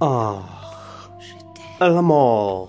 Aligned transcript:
Ah, 0.00 1.08
el 1.80 1.96
amor. 1.96 2.68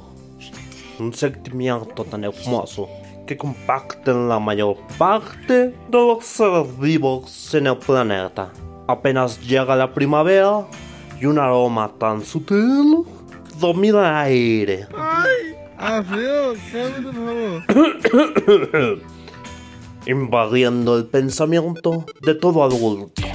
Un 0.97 1.13
sentimiento 1.13 2.04
tan 2.04 2.23
hermoso 2.23 2.89
que 3.28 3.38
comparten 3.38 4.27
la 4.27 4.39
mayor 4.39 4.77
parte 4.98 5.68
de 5.68 5.76
los 5.91 6.26
seres 6.26 6.80
vivos 6.80 7.54
en 7.54 7.68
el 7.68 7.77
planeta. 7.77 8.50
Apenas 8.88 9.39
llega 9.41 9.76
la 9.76 9.94
primavera 9.94 10.66
y 11.21 11.27
un 11.27 11.38
aroma 11.38 11.91
tan 12.00 12.26
sutil 12.26 13.04
domina 13.59 14.00
el 14.00 14.25
aire. 14.25 14.88
Invadiendo 20.08 20.98
el 20.98 21.05
pensamiento 21.05 22.05
de 22.22 22.34
todo 22.34 22.64
adulto. 22.64 23.28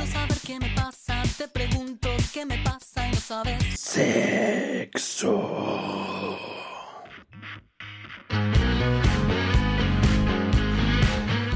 Sabes. 3.34 3.80
Sexo. 3.80 5.30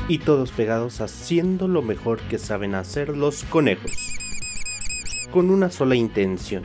Y 0.09 0.19
todos 0.19 0.53
pegados 0.53 1.01
haciendo 1.03 1.69
lo 1.69 1.83
mejor 1.83 2.19
que 2.23 2.39
saben 2.39 2.75
hacer 2.75 3.11
los 3.11 3.45
conejos. 3.45 3.93
Con 5.31 5.51
una 5.51 5.71
sola 5.71 5.95
intención. 5.95 6.65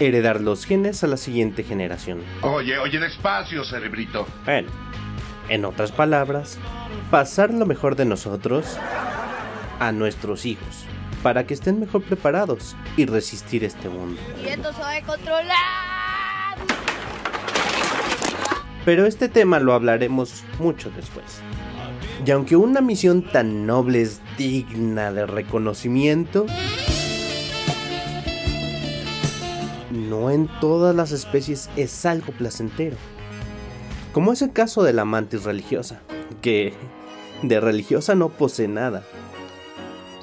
Heredar 0.00 0.40
los 0.40 0.64
genes 0.64 1.04
a 1.04 1.06
la 1.06 1.18
siguiente 1.18 1.62
generación. 1.62 2.22
Oye, 2.40 2.78
oye, 2.78 2.98
despacio, 2.98 3.64
cerebrito. 3.64 4.26
Bueno, 4.44 4.68
en 5.48 5.64
otras 5.66 5.92
palabras, 5.92 6.58
pasar 7.10 7.52
lo 7.52 7.66
mejor 7.66 7.94
de 7.94 8.06
nosotros 8.06 8.78
a 9.80 9.92
nuestros 9.92 10.46
hijos, 10.46 10.84
para 11.22 11.46
que 11.46 11.54
estén 11.54 11.80
mejor 11.80 12.02
preparados 12.02 12.76
y 12.96 13.06
resistir 13.06 13.64
este 13.64 13.88
mundo. 13.88 14.20
Y 14.44 14.48
esto 14.48 14.72
se 14.72 14.80
va 14.80 14.96
a 14.96 15.02
controlar. 15.02 15.54
Pero 18.84 19.06
este 19.06 19.28
tema 19.28 19.60
lo 19.60 19.72
hablaremos 19.72 20.44
mucho 20.58 20.90
después. 20.90 21.40
Y 22.24 22.30
aunque 22.30 22.56
una 22.56 22.80
misión 22.80 23.22
tan 23.22 23.66
noble 23.66 24.02
es 24.02 24.20
digna 24.36 25.12
de 25.12 25.26
reconocimiento, 25.26 26.46
no 29.90 30.30
en 30.30 30.48
todas 30.60 30.94
las 30.94 31.12
especies 31.12 31.70
es 31.76 32.04
algo 32.04 32.32
placentero. 32.32 32.96
Como 34.12 34.32
es 34.32 34.42
el 34.42 34.52
caso 34.52 34.82
de 34.82 34.92
la 34.92 35.04
mantis 35.04 35.44
religiosa, 35.44 36.00
que 36.40 36.74
de 37.42 37.60
religiosa 37.60 38.14
no 38.14 38.28
posee 38.28 38.68
nada. 38.68 39.02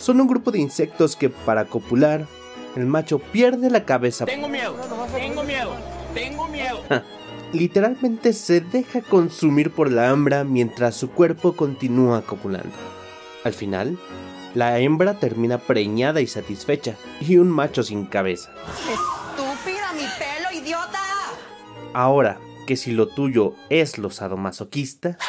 Son 0.01 0.19
un 0.19 0.27
grupo 0.27 0.49
de 0.49 0.57
insectos 0.57 1.15
que 1.15 1.29
para 1.29 1.65
copular, 1.65 2.25
el 2.75 2.87
macho 2.87 3.19
pierde 3.19 3.69
la 3.69 3.85
cabeza. 3.85 4.25
Tengo 4.25 4.49
miedo, 4.49 4.75
tengo 5.13 5.43
miedo, 5.43 5.75
tengo 6.15 6.47
miedo. 6.47 6.81
Literalmente 7.53 8.33
se 8.33 8.61
deja 8.61 9.01
consumir 9.01 9.69
por 9.69 9.91
la 9.91 10.09
hembra 10.09 10.43
mientras 10.43 10.95
su 10.95 11.11
cuerpo 11.11 11.55
continúa 11.55 12.23
copulando. 12.23 12.75
Al 13.43 13.53
final, 13.53 13.99
la 14.55 14.79
hembra 14.79 15.19
termina 15.19 15.59
preñada 15.59 16.19
y 16.19 16.25
satisfecha, 16.25 16.95
y 17.19 17.37
un 17.37 17.51
macho 17.51 17.83
sin 17.83 18.07
cabeza. 18.07 18.51
Estúpida, 18.91 19.93
mi 19.93 20.05
pelo, 20.17 20.63
idiota. 20.63 20.99
Ahora, 21.93 22.39
que 22.65 22.75
si 22.75 22.91
lo 22.91 23.07
tuyo 23.07 23.53
es 23.69 23.99
lo 23.99 24.09
sadomasoquista, 24.09 25.19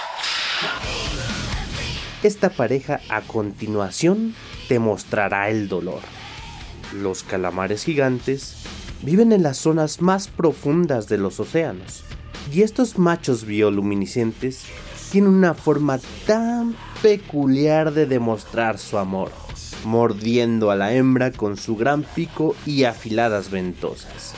esta 2.28 2.50
pareja 2.50 3.00
a 3.08 3.20
continuación 3.22 4.34
te 4.68 4.78
mostrará 4.78 5.50
el 5.50 5.68
dolor. 5.68 6.00
Los 6.94 7.22
calamares 7.22 7.84
gigantes 7.84 8.56
viven 9.02 9.33
en 9.33 9.42
las 9.42 9.58
zonas 9.58 10.00
más 10.00 10.28
profundas 10.28 11.08
de 11.08 11.18
los 11.18 11.40
océanos, 11.40 12.05
y 12.52 12.62
estos 12.62 12.98
machos 12.98 13.44
bioluminiscentes 13.44 14.64
tienen 15.11 15.32
una 15.32 15.55
forma 15.55 15.98
tan 16.27 16.77
peculiar 17.02 17.92
de 17.92 18.06
demostrar 18.06 18.78
su 18.78 18.98
amor, 18.98 19.30
mordiendo 19.84 20.70
a 20.70 20.77
la 20.77 20.94
hembra 20.94 21.32
con 21.32 21.56
su 21.56 21.77
gran 21.77 22.02
pico 22.02 22.55
y 22.64 22.84
afiladas 22.84 23.50
ventosas. 23.50 24.34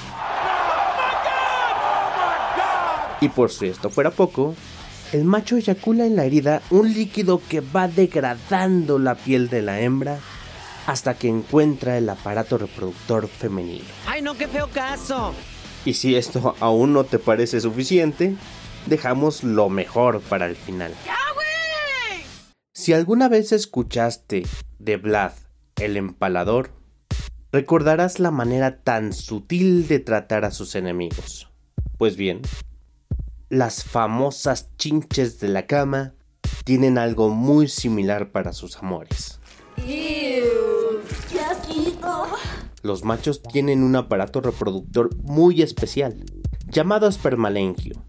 Y 3.20 3.28
por 3.28 3.50
si 3.50 3.66
esto 3.66 3.90
fuera 3.90 4.10
poco, 4.10 4.54
el 5.12 5.24
macho 5.24 5.56
eyacula 5.56 6.06
en 6.06 6.16
la 6.16 6.24
herida 6.24 6.62
un 6.70 6.92
líquido 6.92 7.40
que 7.48 7.60
va 7.60 7.88
degradando 7.88 8.98
la 8.98 9.14
piel 9.14 9.48
de 9.48 9.62
la 9.62 9.80
hembra 9.80 10.18
hasta 10.86 11.14
que 11.14 11.28
encuentra 11.28 11.96
el 11.96 12.08
aparato 12.08 12.58
reproductor 12.58 13.28
femenino. 13.28 13.84
Ay, 14.06 14.22
no, 14.22 14.36
qué 14.36 14.48
feo 14.48 14.68
caso. 14.68 15.34
Y 15.84 15.94
si 15.94 16.16
esto 16.16 16.54
aún 16.60 16.92
no 16.92 17.04
te 17.04 17.18
parece 17.18 17.60
suficiente, 17.60 18.36
dejamos 18.86 19.44
lo 19.44 19.68
mejor 19.68 20.20
para 20.20 20.46
el 20.46 20.56
final. 20.56 20.94
Si 22.72 22.92
alguna 22.92 23.28
vez 23.28 23.52
escuchaste 23.52 24.46
de 24.78 24.96
Vlad 24.96 25.32
el 25.76 25.96
empalador, 25.96 26.70
recordarás 27.52 28.18
la 28.18 28.30
manera 28.30 28.82
tan 28.82 29.12
sutil 29.12 29.86
de 29.88 30.00
tratar 30.00 30.44
a 30.44 30.50
sus 30.50 30.74
enemigos. 30.74 31.50
Pues 31.98 32.16
bien, 32.16 32.42
las 33.54 33.84
famosas 33.84 34.68
chinches 34.76 35.38
de 35.38 35.48
la 35.48 35.66
cama 35.66 36.14
tienen 36.64 36.98
algo 36.98 37.28
muy 37.30 37.68
similar 37.68 38.32
para 38.32 38.52
sus 38.52 38.76
amores. 38.78 39.38
Los 42.82 43.04
machos 43.04 43.42
tienen 43.42 43.82
un 43.82 43.96
aparato 43.96 44.40
reproductor 44.40 45.16
muy 45.22 45.62
especial, 45.62 46.24
llamado 46.68 47.06
espermalengio, 47.06 48.02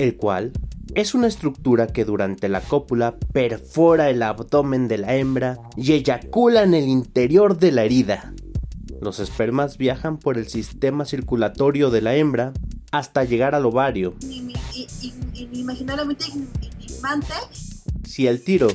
el 0.00 0.16
cual 0.16 0.52
es 0.94 1.14
una 1.14 1.28
estructura 1.28 1.86
que 1.86 2.04
durante 2.04 2.48
la 2.48 2.60
cópula 2.60 3.18
perfora 3.32 4.10
el 4.10 4.22
abdomen 4.22 4.88
de 4.88 4.98
la 4.98 5.14
hembra 5.14 5.58
y 5.76 5.92
eyacula 5.92 6.64
en 6.64 6.74
el 6.74 6.88
interior 6.88 7.56
de 7.58 7.72
la 7.72 7.84
herida. 7.84 8.34
Los 9.00 9.20
espermas 9.20 9.78
viajan 9.78 10.18
por 10.18 10.38
el 10.38 10.48
sistema 10.48 11.04
circulatorio 11.04 11.90
de 11.90 12.00
la 12.00 12.16
hembra 12.16 12.52
hasta 12.90 13.24
llegar 13.24 13.54
al 13.54 13.66
ovario. 13.66 14.14
Inimaginablemente 15.68 16.24
ignorante. 16.80 17.34
Si 18.04 18.26
el 18.26 18.42
tiro 18.42 18.68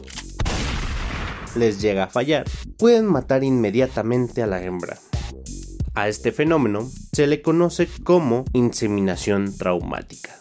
les 1.56 1.82
llega 1.82 2.04
a 2.04 2.08
fallar, 2.08 2.46
pueden 2.78 3.08
matar 3.08 3.44
inmediatamente 3.44 4.44
a 4.44 4.48
la 4.48 4.62
hembra. 4.62 5.00
A 5.96 6.08
este 6.08 6.32
fenómeno 6.32 6.88
se 7.12 7.26
le 7.26 7.42
conoce 7.42 7.88
como 8.04 8.46
inseminación 8.54 9.58
traumática. 9.58 10.36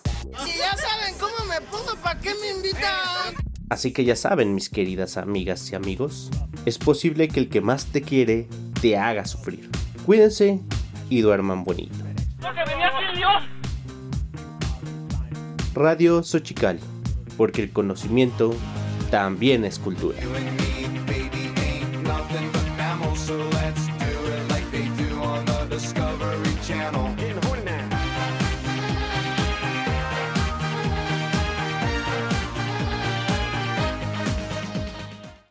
Si 0.45 0.59
ya 0.59 0.77
saben 0.77 1.15
cómo 1.19 1.49
me 1.49 1.59
pongo, 1.71 1.97
¿para 2.03 2.21
qué 2.21 2.35
me 2.35 2.51
invitan? 2.51 3.35
Así 3.71 3.95
que 3.95 4.05
ya 4.05 4.15
saben, 4.15 4.55
mis 4.55 4.69
queridas 4.69 5.17
amigas 5.17 5.71
y 5.73 5.75
amigos, 5.75 6.31
es 6.67 6.77
posible 6.77 7.29
que 7.29 7.41
el 7.41 7.49
que 7.49 7.63
más 7.63 7.87
te 7.87 8.03
quiere 8.03 8.47
te 8.83 8.99
haga 8.99 9.25
sufrir. 9.25 9.71
Cuídense 10.05 10.61
y 11.09 11.23
duerman 11.23 11.65
bonito. 11.65 11.97
Radio 15.75 16.23
Xochical, 16.23 16.79
porque 17.37 17.63
el 17.63 17.73
conocimiento 17.73 18.55
también 19.11 19.65
es 19.65 19.79
cultura. 19.79 20.19